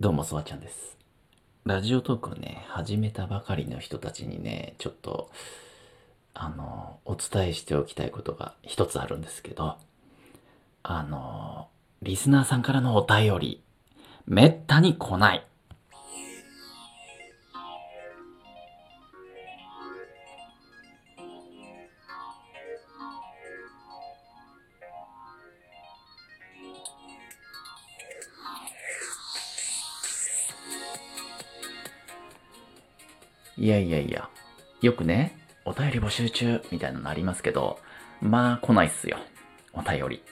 [0.00, 0.98] どうも、そわちゃんです。
[1.64, 5.30] ラジオトークをね、始めたばかりの人たちにね、ちょっと、
[6.34, 9.76] あの、お伝えしておきたいことが一つあるんですけど、
[10.82, 11.68] あの、
[12.02, 13.62] リスナーさんからのお便り、
[14.26, 15.46] めったに来ない。
[33.56, 34.28] いやいやいや、
[34.82, 37.78] よくね、お便り募集中みたいなのありますけど、
[38.20, 39.18] まあ来ないっすよ。
[39.72, 40.22] お便り。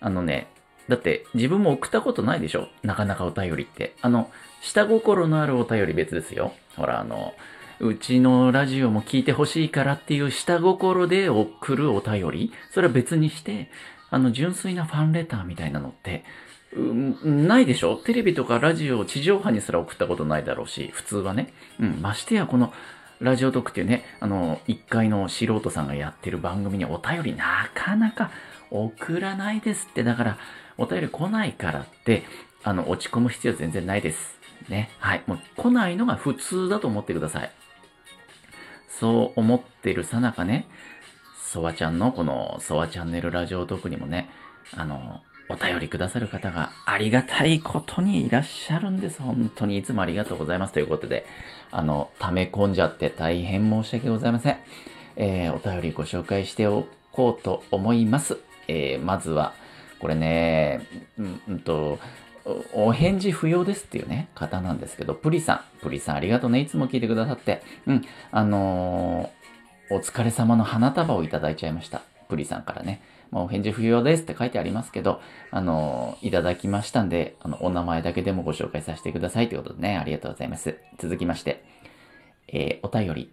[0.00, 0.48] あのね、
[0.88, 2.68] だって自分も送ったことないでしょ？
[2.82, 3.94] なかなかお便りって。
[4.02, 4.30] あの、
[4.62, 6.52] 下心のあるお便り別ですよ。
[6.76, 7.34] ほら、あの、
[7.80, 12.52] うちのラジオも聞いてほしいからっていう下心で送るお便り？
[12.70, 13.70] それは別にして、
[14.10, 16.24] あの、純粋なファンレターみたいなのって、
[16.72, 17.96] うんないでしょ？
[17.96, 21.52] テレビとかラジオを地上波にすら送ったことないだろうし、普通はね。
[21.80, 22.72] うん、ましてやこの
[23.20, 28.30] ラジオトークっていうね、あの、一階の素人さんがやってる番組にお便りなかなか
[28.70, 30.04] 送らないですって。
[30.04, 30.38] だから、
[30.78, 32.22] お便り来ないからって、
[32.62, 34.38] あの、落ち込む必要全然ないです。
[34.68, 34.90] ね。
[34.98, 35.22] はい。
[35.26, 37.50] もう来ないのが普通だと思ってください。
[38.88, 40.66] そう思ってるさなかね、
[41.42, 44.30] ソワちゃんのこのソワチャンネルラジオトークにもね、
[44.74, 45.20] あの、
[45.50, 49.20] お便りくださる方がありがたいことにいらっしゃるんです。
[49.20, 50.72] 本当にいつもありがとうございます。
[50.72, 51.26] ということで、
[51.72, 54.58] あの、溜め込んじゃって大変申し訳ございません。
[55.16, 58.38] えー、お便りご紹介しておこうと思います。
[58.68, 59.52] えー、まずは、
[59.98, 60.86] これね、
[61.18, 61.98] うん、うんと、
[62.72, 66.60] お返事不要ですっていうね、方なんですけど、プリさん、プリさんありがとうね。
[66.60, 67.62] いつも聞いてくださって。
[67.86, 72.02] うん、あのー、お疲れ様の花束をいただいちゃいました。
[72.30, 73.02] プリさんからね。
[73.30, 75.20] まあ、お返事不要ですって書いてありますけど、
[75.50, 80.78] あの、いただきましたんで、あの、お名前だけでもご紹介させてくださいということでね、ありがとうございます。
[80.98, 81.64] 続きまして、
[82.48, 83.30] えー、お便り、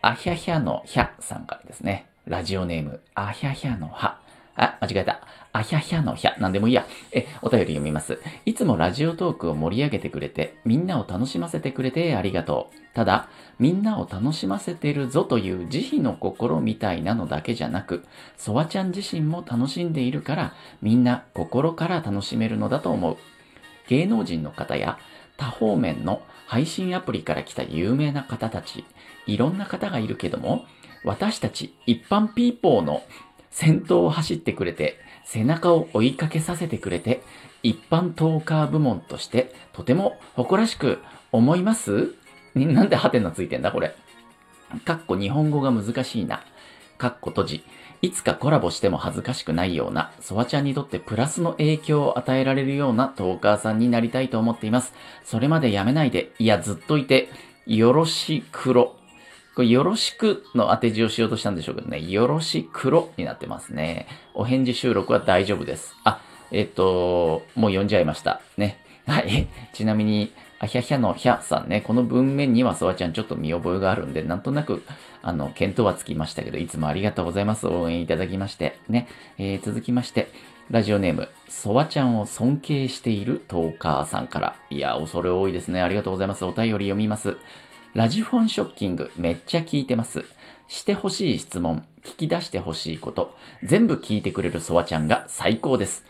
[0.00, 2.08] あひゃひゃのひゃさんからですね。
[2.26, 4.20] ラジオネーム、あひゃひゃのは。
[4.58, 5.20] あ、間違えた。
[5.52, 6.36] あひゃひゃのひゃ。
[6.38, 6.84] なんでもいいや。
[7.12, 8.20] え、お便り読みます。
[8.44, 12.94] いつもラジオトークを盛り上げてくれて、みんなを楽しませてくれてありがとう。
[12.94, 13.28] ただ、
[13.60, 18.04] みんなを楽しませてるぞという慈悲の心みたいなのだけじゃなく、
[18.36, 23.16] ソワちゃん自身も楽しんでいるから、みんな心から楽しめるのだと思う。
[23.88, 24.98] 芸能人の方や
[25.36, 28.84] 多方面の配信アプリから来た有名な方たち、
[29.26, 30.66] いろんな方がいるけども、
[31.04, 33.02] 私たち一般ピーポーの
[33.58, 37.22] 先頭を走ってくれて、背中を追いかけさせてくれて、
[37.64, 41.00] 一般トーカー部門としてとても誇らしく
[41.32, 42.14] 思います？
[42.54, 43.96] なんでハテナついてんだこれ。
[44.84, 46.44] かっこ日本語が難しいな。
[46.98, 47.64] かっこ閉じ。
[48.00, 54.92] いつかコラボしても恥ずかしくないような、ソワちゃんにとってプラスの影響を与えられるようなトーカーさんになりたいと思っています。
[55.24, 57.28] それまでやめないで、いやずっといて、
[57.66, 58.94] よろしくろ。
[59.58, 64.06] これ、よろしくの当て字をしようとしたんでしょうけどね、よろしくろになってますね。
[64.32, 65.96] お返事収録は大丈夫です。
[66.04, 66.20] あ、
[66.52, 68.40] えっと、もう読んじゃいました。
[68.56, 68.78] ね。
[69.08, 69.48] はい。
[69.74, 70.30] ちなみに、
[70.60, 74.84] あひゃひゃのひゃさんね、この文面にはソワちゃんちょっと見覚えがあるんで、なんとなく、
[75.22, 77.66] あの、検討はつきましたけど、いつもありがとうございます。
[77.66, 78.78] 応援いただきまして。
[78.88, 79.08] ね。
[79.38, 80.28] えー、続きまして、
[80.70, 84.54] ラジオネーム、ソワちゃんを尊敬しているトーカーさんから。
[84.70, 85.82] いや、恐れ多いですね。
[85.82, 86.44] ありがとうございます。
[86.44, 87.38] お便り読みます。
[87.98, 90.24] ラジフォンショッキング、めっちゃ聞いてます。
[90.68, 96.04] してほしい質問、聞き出してほしいこと、全部聞いてくれるソワちゃんが最高です。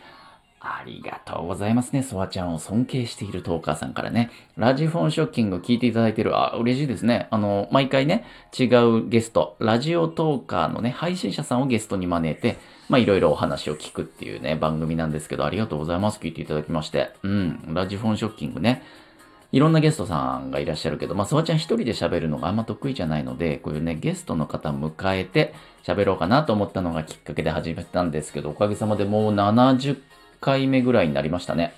[0.59, 2.03] ありがとうございますね。
[2.03, 4.29] ソワちゃんを尊敬しているトーカーさんからね。
[4.55, 6.37] ラジフォンショッキング聞いていただいてる。
[6.37, 7.27] あ、嬉しいですね。
[7.31, 8.23] あの、毎回ね、
[8.55, 12.57] 違うゲスト、ラジオトーカーのね、配信者さんをゲストに招いて、
[12.87, 16.19] まあ、いろいろお話を聞くっていうね、番組なんですけど、ありがとうございます。
[16.19, 17.09] 聞いていただきまして。
[17.23, 18.83] うん、ラジフォンショッキングね。
[19.51, 29.99] いろんなゲストさんがいらっしゃるけど、まあ、ソワちゃん一人で喋るのがあんま得意じゃないので、こういうね、ゲストの方迎えて喋ろうかなと思ったのがきっかけで始めたんですけど、おかげさまでもう70
[30.39, 31.73] 回目ぐらいになりましたね。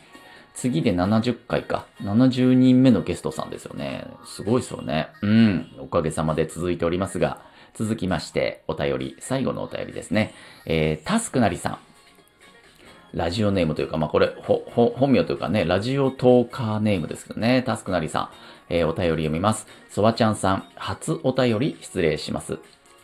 [0.53, 1.85] 次で70回か。
[2.01, 4.05] 70人目のゲストさんですよね。
[4.25, 5.07] すごいですよね。
[5.21, 5.71] うん。
[5.79, 7.41] おかげさまで続いておりますが、
[7.73, 10.33] 続きまして、お便り、最後のお便りですね。
[10.65, 11.77] えー、タスクなりさん。
[13.13, 18.29] ラジオネームというか、まあ、これ、ほ、ほ、本名というかね、ラジオトーカーネームですけどね、タスクなりさん。
[18.69, 19.67] えー、お便り読みます。
[19.89, 22.59] ソワちゃんさん、初お便り失礼します。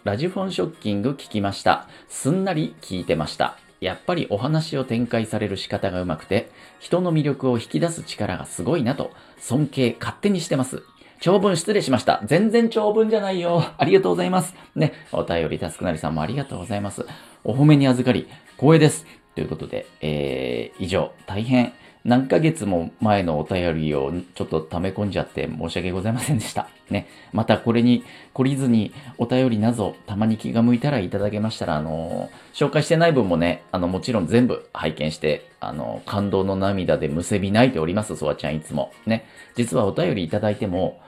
[0.06, 1.88] ラジフォンショッキング聞きました。
[2.08, 3.58] すんなり聞いてました。
[3.82, 6.50] やっぱりお話を展開される仕方がうまくて、
[6.80, 10.84] 人の魅力を引き出す力がすごいなと、尊敬勝手にしてます。
[11.20, 12.22] 長文失礼しました。
[12.24, 13.64] 全然長文じゃないよ。
[13.78, 14.56] ありがとうございます。
[14.76, 17.06] ね、お便りタスクなりさんもありがとうございます。
[17.44, 19.06] お褒めに預かり、光栄です。
[19.38, 21.74] ということで、えー、以上、大変
[22.04, 26.70] 何ヶ月も前のお便りをちょっと溜め込んじゃって申し訳ございませんでした。
[26.90, 27.08] ね。
[27.34, 28.04] またこれに
[28.34, 38.92] 懲りずにお便りなどたまに気が向いたらいただけましたら、あの紹介してない分もね、あの、もちろん全部拝見して、あの、感動の涙でむせび泣いております、ソワちゃんいつも。
[39.06, 39.28] ね。
[39.56, 41.00] 実はお便りいただいても、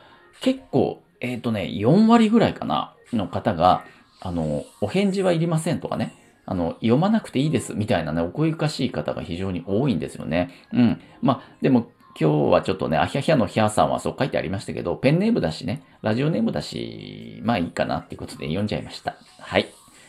[0.42, 3.86] 結構、えっ、ー、とね、4割ぐらいかな、の方が、
[4.22, 6.14] あの、お返事はいりませんとかね。
[6.50, 10.50] あの、読まなくていいですみたいなね、お声かしい方が非常に多いんですよね。
[10.74, 11.00] うん。
[11.22, 19.16] まあ、でも今日はちょっとね、アヒャヒャのヒャさんはそう書いてありましたけど、ペンネームだしね、ラジオネームだし、まあいいかなっていうことで読んじゃいました。
[19.40, 19.68] はい。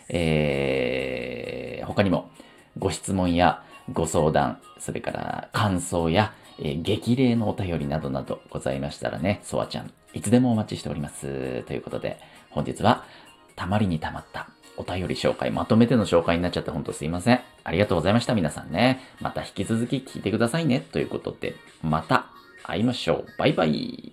[0.09, 2.31] えー、他にも
[2.79, 11.65] ご質問やご相談、それから感想や、えー、激励のお便りなどなどございましたらね、ソワちゃん、いつでもお待ちしております。
[11.65, 13.05] ということで、本日は、
[13.57, 14.49] たまりにたまった
[14.81, 17.41] お便り紹介、まとめての紹介になっちゃってほんとすいません。
[17.65, 19.01] ありがとうございました、皆さんね。
[19.21, 20.81] また引き続き聞いてくださいね。
[20.81, 22.27] ということで、また
[22.63, 23.27] 会いましょう。
[23.39, 24.13] バイバイ。